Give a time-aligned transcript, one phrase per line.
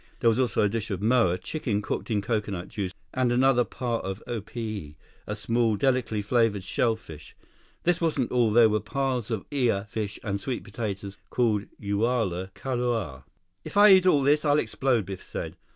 [0.19, 3.99] There was also a dish of moa, chicken cooked in coconut juice, and another pa
[3.99, 4.95] of opihi,
[5.27, 7.35] a small, delicately flavored shell fish.
[7.83, 8.51] This wasn't all.
[8.51, 13.25] There were pas of i'a, fish, and sweet potatoes, called uwala kalua.
[13.63, 15.55] "If I eat all this, I'll explode," Biff said.